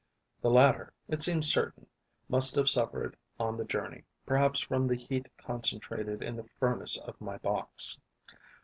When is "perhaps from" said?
4.25-4.87